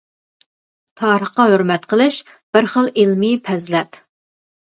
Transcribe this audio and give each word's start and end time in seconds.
تارىخقا 1.01 1.45
ھۆرمەت 1.51 1.85
قىلىش-بىر 1.91 2.71
خىل 2.73 2.91
ئىلمىي 3.03 3.37
پەزىلەت. 3.51 4.03